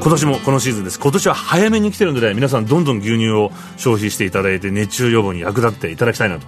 [0.00, 0.98] 今年もこのシーズンです。
[0.98, 6.46] 今年は早めに来てるので皆さんどんどん牛乳を消費していただいて熱中予防に役立っていただきたいなと。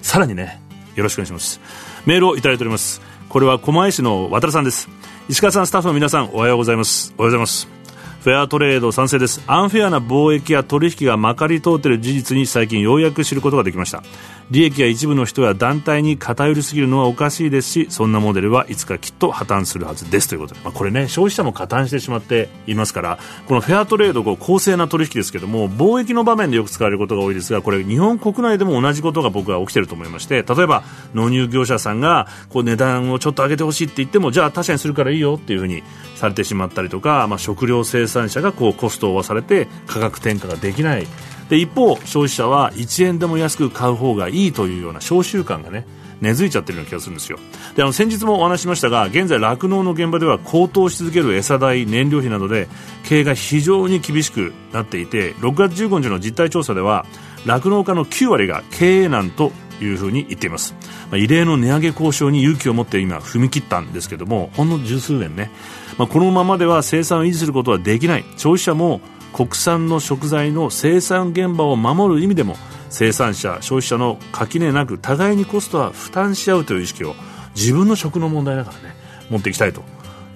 [0.00, 0.58] さらにね
[0.94, 1.60] よろしくお願いします。
[2.06, 3.02] メールをいただいております。
[3.28, 4.88] これは狛江市の渡さんです。
[5.28, 7.12] 石川さんスタッフの皆さんおはようございます。
[7.18, 7.83] おはようございます。
[8.24, 9.42] フェアトレード賛成です。
[9.46, 14.02] アンフェアな貿易や取引がまかり通っている事実に最近ようやく知ることができました。
[14.50, 20.54] 利益が一部の人や団体に偏りすぎるのはおかしいですしそんなモデルはいつかきっと破綻するはずですということ。
[20.54, 35.82] で、まあ、これね消費者も加担してしまっていますからこのフェアトレードこう公正な取引ですけども貿易の場面でよく使われることが多いですがこれ日本国内でも同じことが僕は起きていると思いまして例えば納入業者さんがこう値段をちょっと上げてほしいって言ってもじゃあ他社にするからいいよっていうふうに
[36.14, 41.06] されてしまったりとか、まあ、食料生産者がこうコストを負わされて価格転嫁ができない。
[41.48, 45.86] で一方、消費者は1円でも安く買う方がいいというような消習慣がね
[46.20, 47.38] 根付いちゃってるような気がするんですよ。
[47.76, 52.68] であの先日もお話ししましたが現在酪農の現場では高騰し続ける餌代燃料費などで
[53.04, 57.04] 経営が非常に厳しくなっていて6月15日の実態調査では
[57.44, 59.52] 酪農家の9割が経営難と
[59.84, 60.74] いうふうに言っています、
[61.10, 65.50] まあ、異例の値上げ交渉に勇気を持って今踏み切ったんですけどもほんの十数年ね、
[65.98, 68.24] まあ、このままでは生産を維持することはできない。
[68.36, 69.00] 消費者も
[69.34, 72.56] 国産の食材の生産現場を守る意味でも
[72.88, 77.16] 生産者消費者の垣根なく互いにコストは負担し合うという意識を
[77.56, 78.94] 自分の食の問題だからね
[79.30, 79.82] 持っていきたいと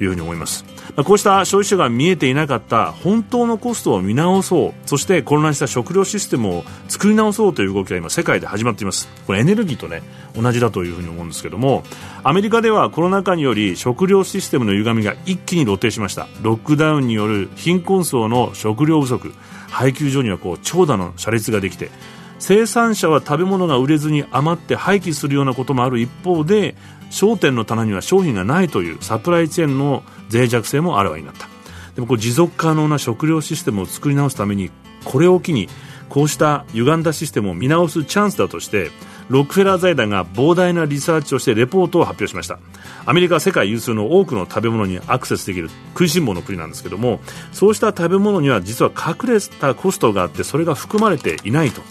[0.01, 0.65] いうふうに思います。
[1.05, 9.09] こうした消費者が見えていなかった本当のコストを見直そうそして混乱した食料システムを作り直そうという動きが今世界で始まっています。
[9.27, 10.03] これエネルギーとね
[10.35, 11.85] 同じだというふうに思うんですけども
[12.25, 16.27] アメリカではコロナ禍により食料システムの歪みが一気に露呈しました。
[16.43, 19.33] ロックダウンによる貧困層の食料不足
[19.71, 21.91] 配給所にはこう長蛇の車列ができて
[22.39, 26.77] 生産者は食べ物が売れずに余って廃棄するようなこともある一方で
[27.11, 31.49] 商店の棚には商品がないというサプライチェーンの脆弱性もあらわになった。
[31.95, 34.71] でもこう持続可能な食料システムを作り直すために
[35.05, 35.69] これを機に
[36.09, 38.91] こうした歪んだシステムを見直すチャンスだとして
[39.29, 42.61] ロックフェラー財団が膨大なリサーチをしてレポートを発表しました。
[43.05, 47.21] アメリカは世界有数の多くの食べ物にアクセスできる食いしん坊の国なんですけども
[47.53, 51.83] そうした食べ物には実は隠れたコストがあってそれが含まれていないと。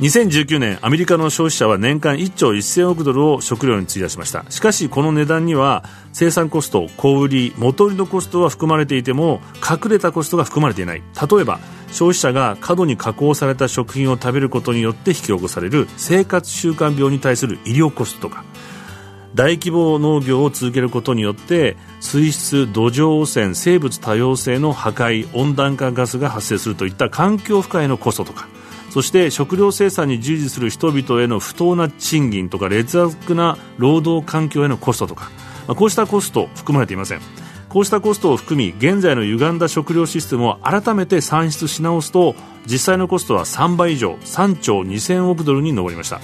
[0.00, 4.48] 2019年アメリカの消費者は年間1兆1000億ドルを食料に費やしました。
[4.48, 5.82] しかしこの値段には
[6.12, 11.02] 生産コスト小売り元売りのコストは含まれていても隠れたコストが含まれていない。
[11.30, 11.58] 例えば
[11.88, 18.44] 消費者が過度に加工された食品を食べることによって引き起こされる生活習慣病に対する医療コストとか
[19.34, 28.46] 大規模農業を続けることによって水質、土壌汚染、生物多様性の破壊温暖化ガスが発生するといった環境負荷へのコストとか
[28.90, 35.30] そして食料生産に従事する人々への不当な賃金とか劣悪な労働環境へのコストとか。
[35.68, 37.20] こうしたコスト含まれていません。
[37.68, 42.34] こうしたコストを含み現在の歪んだ食料システムを改めて算出し直すと
[42.64, 46.20] 実際のコストは3倍以上3兆2000億ドルに上りました。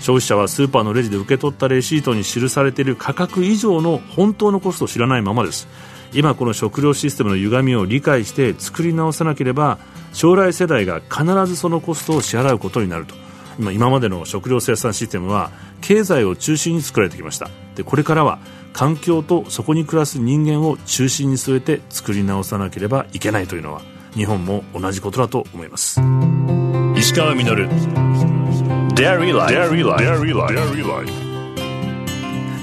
[0.00, 5.68] 消費者はスーパーのレジで受け取ったレシートに記されている価格以上の本当のコストを知らないままです。
[6.14, 9.78] 今この食料システムの歪みを理解して作り直さなければ
[10.12, 13.14] 将来世代が必ずそのコストを支払うことになると
[13.58, 15.50] 今今までの食料生産システムは
[15.80, 18.38] 経済を中心に作られてきましたでこれからは
[18.72, 23.82] 環境とそこに暮らす人間を中心に据えて作り直さなければいけないというのは
[24.14, 26.00] 日本も同じことだと思います
[26.96, 27.68] 石川稔
[28.94, 29.50] Dairy Life.
[29.50, 30.04] Dairy Life.
[30.04, 31.31] Dairy Life.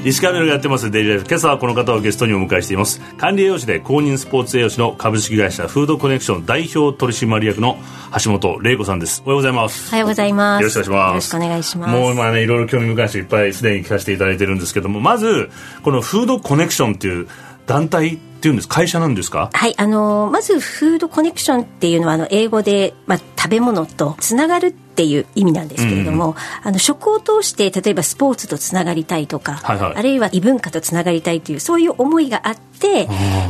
[0.05, 1.25] 石川メルがやってますデイリーライフ。
[1.27, 3.01] 今朝はこの方をゲストにお迎えしています。
[3.17, 7.77] 管理栄養士で公認スポーツ栄養士の株式会社フードコネクション代表取締役の
[8.23, 9.21] 橋本玲子さんです。
[9.25, 9.89] おはようございます。
[9.89, 10.61] おはようございます。
[10.61, 11.09] よろしくお願いします。
[11.09, 11.91] よろしくお願いします。
[11.93, 15.49] もう今ねいろいろ興味深い人いっぱいすでに聞かせていただいてるんですけどもまず
[15.83, 17.27] このフードコネクションっていう
[17.65, 19.49] 団体っていうんです会社なんですか？
[19.51, 33.07] はいあのまずフードコネクションっていうのはあの英語で、まあ、食べ物とつながるっていう意味なんですけれども、うん、あの食を通して例えばスポーツとつながりたいとか、はいはい、あるいは異文化とつながりたいというそういう思いがあって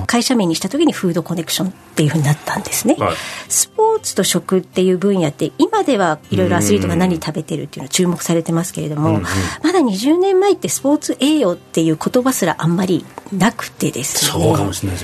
[0.08, 3.16] 会社名にした時にフードコネクションっていうふうになったんですね、はい、
[3.48, 9.24] スポーツと食っていう分野って今ではいろいろアスリートが何食べてるっていうのは注目されてますけれども、うんうん、
[9.64, 14.44] まだ20年前ってスポーツ栄養っていう言葉すらあんまりなくてですね。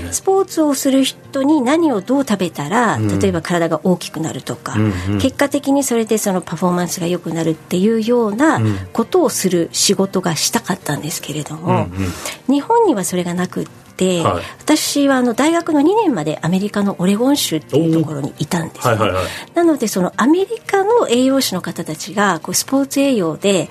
[0.02, 0.14] ね。
[0.14, 8.60] スポーツをする人に何をどう食べたら、例えば体が大きくなるとか、うんうん、結果的にそれでそのパフォーマンスが良くなるっていうような
[8.94, 12.04] ことをする仕事がしたかったんですけれども、うん
[12.48, 13.76] うん、日本にはそれがなくて。
[13.96, 23.70] はい、私はあの大学の2年までアメリカのオレゴン州っていうところにいたんです、ねはいはいはい、なのでそのアメリカの栄養士の方たちがこうスポーツ栄養で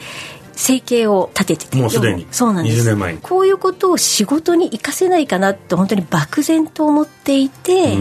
[0.56, 1.77] 生計を立ててて。
[1.77, 2.27] もうすでに。
[2.31, 2.83] そうなんです。
[2.83, 3.19] 20年前に。
[3.21, 7.97] こういうことを仕事に生かせないかなって本当に漠然と思っていて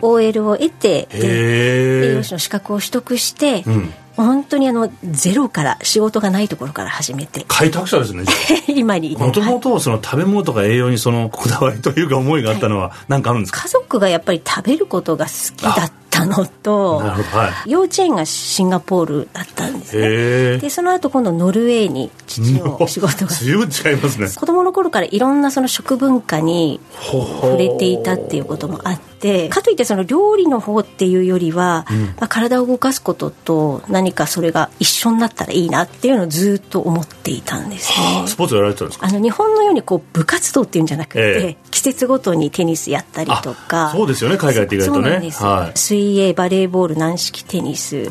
[0.00, 3.94] OL を得て栄養士の資格を取得して、うん。
[4.16, 7.44] 本当にあのゼロから仕事がないところから始めて。
[7.48, 8.24] 開拓者ですね
[8.74, 20.58] 今にもともとその食べ物とか栄養にそのこだわりというか思いがあったのは何かあるんですか、家族がやっぱり食べることが好きだったのと、はい、幼稚園がシンガポールだったんですね。
[20.58, 23.32] でその後今度ノルウェーに父の仕事が。
[23.36, 24.28] 随分違いますね。
[24.28, 26.80] 子供の頃からいろんなその食文化に
[27.10, 29.15] 触れていたっていうこともあって
[29.48, 38.24] かといってその料理の方っていうよりは、うん、まあ、体を動かすことと何かそれが一緒になったらいいなっていうのをずっと思っていたんですね。
[38.26, 39.06] スポーツやられてたんですか？
[39.06, 43.90] あの日本のようにこう部活動っていうんじゃなくて、え季節ごとにテニスやったりとか。
[43.90, 45.30] そうですよね海外って意外とね。
[45.32, 48.08] はい、水泳バレーボール軟式テニス。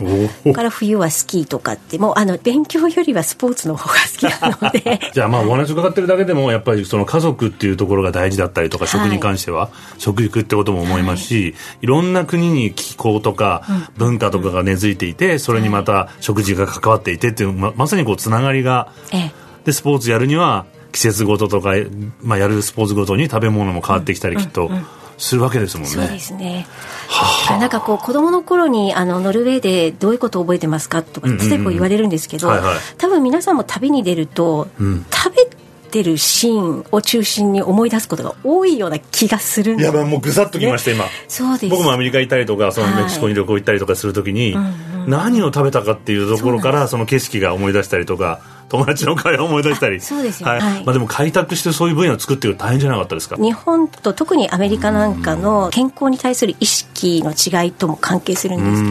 [0.54, 5.00] から冬はスキーとかってもうあの勉強よりはスポーツの方が好きなので。
[5.13, 13.63] じゃあまあお話伺ってるだけでもやっぱりその家族っていうところが大事だったりとか、食に関しては、食育ってことも思いますし、はい、いろんな国に気候とか
[13.97, 19.31] 文化とかが根付いていて、それにまた食事が関わっていてっていうままさにこうつながりが、ええ、
[19.65, 21.74] でスポーツやるには季節ごととか、
[22.21, 24.69] まあ、やるスポーツごとに食べ物も変わってきたりきっと。
[25.18, 25.89] するわけですもんね。
[25.92, 26.68] そうですね。
[27.07, 32.51] はあ、なんかこう子供の頃にあのノルウェーでどういうことを覚えてますかとかついこう言われるんですけど、
[32.97, 35.45] 多分皆さんも旅に出ると、うん、食べ
[35.85, 41.05] てるシーンを中心に思い出すことが多いような気がするいやもうぐさっときました、今。
[41.27, 41.69] そうです。
[41.69, 44.71] 僕もアメリカ行ったりとかそのメキシコに旅行行ったりとかするときに、は
[45.07, 50.01] い、何を食べたかっていうところからその景色が思い出したりとか友達の会話を思い出したり。
[50.01, 53.35] そうですよ、はい、はい、まあ、でも開拓してそういう分野を作っていく大変じゃなかったですか？
[53.38, 58.89] 日本と特にアメリカなんかの健康に対する意識の違いとも関係するんですけ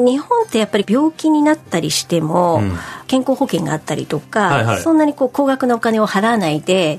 [0.00, 2.62] ど日本ってやっぱり病気になったりしても、
[3.06, 6.98] 健康保険があったりとか、はいはい、そんなにこう高額なお金を払わないで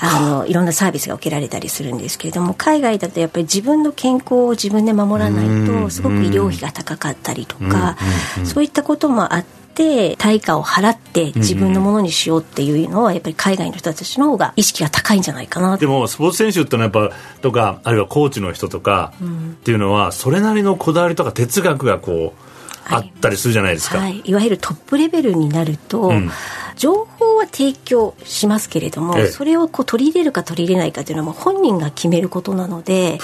[0.00, 7.96] あのいろんなサービスが受けられたりするんですけれども海外だとやっぱり自分の健康を自分で守らないとすごく医療費が高かったりとか
[8.44, 15.76] そういったこともあってて対価を払って自分のものにしようっていうのはやっぱり海外の人たちの方が意識が高いんじゃないかな。
[15.76, 22.48] でもスポーツ選手ってのはやっぱとかあるいはコーチの人とかっていうのはそれなりのこだわりとか哲学がこう
[22.90, 26.30] あったりするじゃないですか、はい、いわゆるトップレベルになると、うん、
[26.76, 33.18] 情報は提供しますけれども、ええ、それをこう取り入れるか取り入れないかというのはもう本人が決めることなので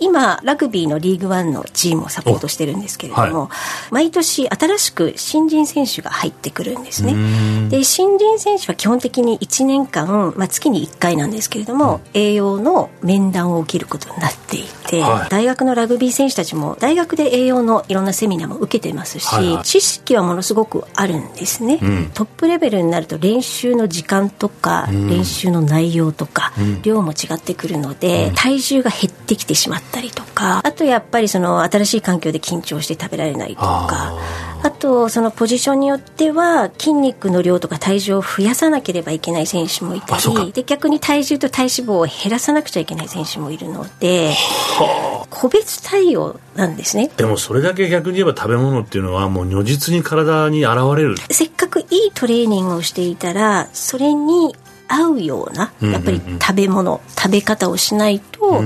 [0.00, 3.48] 今ラグビーのリーグワンのチームをサポートしてるんですけれども、はい、
[3.90, 7.14] 毎年新しく新人選手が入ってくるんですね。
[7.68, 34.14] で新人選手は基本的に1年間、まあ、月に1回なんですけれども、うん、栄養の面談を受けることになっていて、はい、大学のラグビー選手たちも大学で栄養のいろんなセミナーも受けてますし、はいはい、知識はものすごくあるんですね、うん、トップレベルになると練習の時間とか、うん、練習の内容とか、うん、量も違ってくるので、体重が減ってきてしまったりとかあとやっぱりその新しい環境で緊張して食べられないとか
[34.66, 44.32] あとそのポジションによっては筋肉の量とか体重を増やさなければいけない選手もいたりで逆に体重と体脂肪を減らさなくちゃいけない選手もいるので
[45.30, 47.08] 個別対応なんですね。
[47.16, 51.16] でもそれだけ逆に言えば食べ物っていうのはもう如実に体に現れる。
[51.30, 54.56] せっかくいいトレーニングをしていたらそれに
[54.88, 58.62] 合うようなやっぱり食べ物、食べ方をしないと、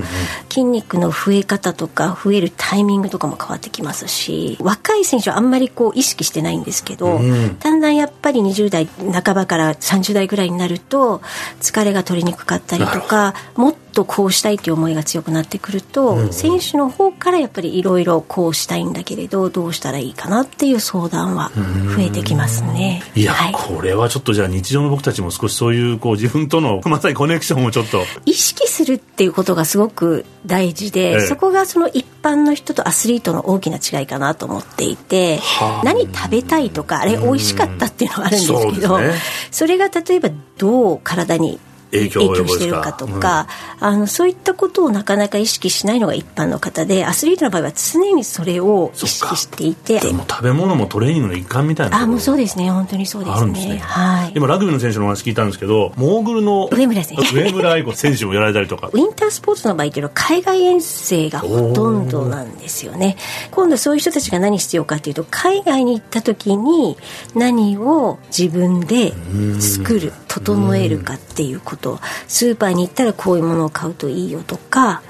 [0.49, 7.21] 筋肉の増え方とか増えるタイミングとかも変わってきますし若い選手はあんまりこう意識してないんですけど、
[7.61, 11.23] だんだんやっぱり20代半ばから30代ぐらいになると
[11.61, 21.51] 疲れが取りにくかったりとかもっとこうしたいという思いが強くなってくると、うん、選手の方からやっぱりいろいろこうしたいんだけれどどうしたらいいかなっていう相談は
[21.97, 23.03] 増えてきますね。
[23.15, 28.05] いや、はい、これはちょっとじゃあ日常の僕たちも少しそういうこう自分との まさにコネクションをちょっと。
[28.27, 35.41] 意識するっていうことがすごく大事で、ええ、そこがその一般の人とアスリートの大きな違いかなと思っていて
[35.85, 39.15] 何食べたいとかあれ美味しかったっていうのはあるんですけど、ね、
[39.51, 41.59] それが例えばどう体に
[41.93, 43.49] 影響してるかとか、
[43.81, 50.01] うん、あのそういったことをなかなか意識しないのが一般の方でアスリートの場合は常にそれを意識していて。
[50.01, 52.71] でも食べ物もトレーニングの一環みたいなあもうそうですね。
[52.71, 57.35] 本当にそうですね、ね、はい、今ラグビーの選手の話聞いたんですけどモーグルの上村選手。
[57.35, 58.89] 上村愛子選手もやられたりとか。
[58.89, 63.17] ウィンタースポーツの場合っていうのは海外遠征がほとんどなんですよね。
[63.51, 66.97] 今度そういう人たちが何必要かというと海外に行った時に
[67.35, 69.13] 何を自分で
[69.61, 71.99] 作る整えるかっていうこと。
[72.29, 75.03] スーパーに行ったらこういうものを買うといいよとか。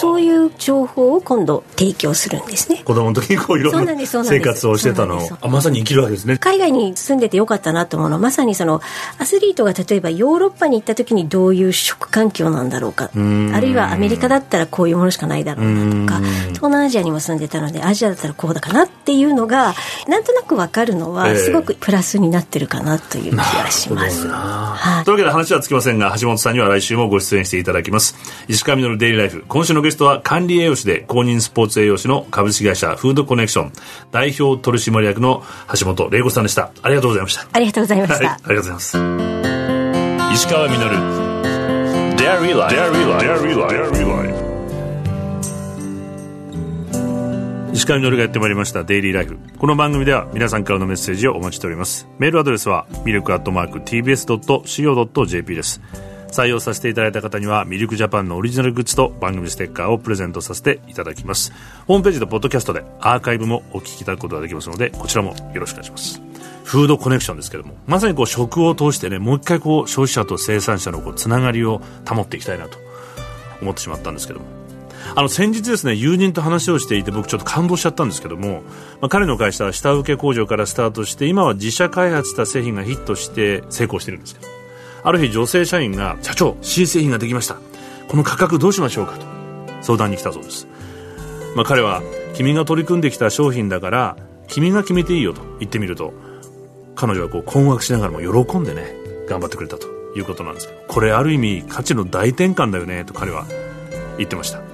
[0.00, 2.82] そういう情報を今度提供するんですね。
[2.84, 5.18] 子供の時にこういろんな生活をしてたの。
[5.42, 6.38] をまさに生きるわけですね。
[6.38, 8.80] 海外に住んでてよかったなと思うのはまさにその
[9.18, 13.10] アスリートが例えばヨーロッパに行った時にどういう食環境なんだろうか。
[13.14, 19.74] あるいはアメリカだったらこういうものしかないだろうなとか東南アジアにも住んでたのでアジアだったらこうだかなっていうのが
[20.08, 28.16] なんとなく分かるのはすごくプラスになってるかなという気がします、はい、というわけで話はつきませんが橋本さんには来週もご出演していただきます。
[28.48, 29.44] 石川稔デイリーライフ。
[29.48, 33.72] 今週のゲストは管理栄養士で公認スポーツ栄養士の株式会社フードコネクション。
[34.12, 35.44] 代表取締役の
[35.78, 36.70] 橋本玲子さんでした。
[36.82, 37.46] ありがとうございました。
[37.52, 38.98] ありがとうございました、はい、ありがとうございます。
[40.34, 41.26] 石川稔。
[42.16, 44.45] Dairy Life Dairy Life
[47.76, 52.08] 石川稔がやってまいりましたデイリーライフこの番組では皆さんからのメッセージをお待ちしております。
[52.18, 55.82] メールアドレスはミルクアットマーク TBS.CO.JP です。
[56.28, 61.52] 採用させていただいた方にはミルクジャパンのオリジナルグッズと番組ステッカーをプレゼントさせていただきます。
[61.86, 66.22] ホームページとポッドキャストでアーカイブもお聞きいただくことができますのでこちらもよろしくお願いします。
[66.64, 72.78] フードコネクションですけどもまさにこう食を通してねもう一回こう消費者と生産者のこうつながりを保っていきたいなと
[73.60, 74.65] 思ってしまったんですけども。
[75.14, 78.62] あの先日ですね友人と話をしていて僕ちょっと感動しちゃったんですけども、
[79.00, 84.46] まあ、彼の会社は下請け工場からスタートして今は自社開発した製品がヒットして成功してるんですけど
[85.04, 87.56] ある日女性社員が社長新製品ができました。
[88.08, 89.26] この価格どうしましょうかと
[89.82, 90.66] 相談に来たそうです、
[91.54, 92.02] まあ、彼は
[92.34, 94.16] 君が取り組んできた商品だから
[94.48, 96.12] 君が決めていいよと言ってみると
[96.94, 98.94] 彼女はこう困惑しながらも喜んでね
[99.28, 103.44] 頑張ってくれたということなんですけどこれある意味価値の大転換だよねと彼は
[104.18, 104.65] 言ってました。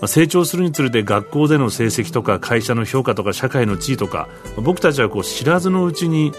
[0.00, 6.32] あ成長するにつれて学校での成績とか会社の評価とか社会の地位とか僕たちはこう知らずのうちに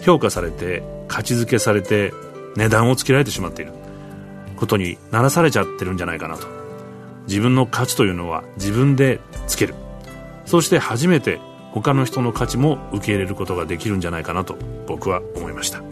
[0.00, 2.12] 評価されて価値づけされて
[2.56, 3.72] 値段をつけられてしまっている。
[4.56, 6.46] ことにならされちゃってるんじゃないかなと。
[7.28, 9.74] 自分の価値というのは自分でつける。
[10.46, 11.38] そして初めて
[11.72, 15.82] 他の人の価値も受け入れることができるんじゃないかなと僕は思いました。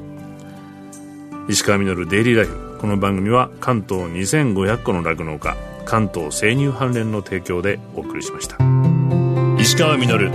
[1.49, 2.79] 石川稔デイリーライフ。
[2.81, 8.59] この番組は関東2500個の酪農家関東生乳関連の提供でお送りしました。
[9.59, 10.31] 石川稔。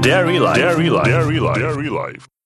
[0.00, 2.39] Dairy Life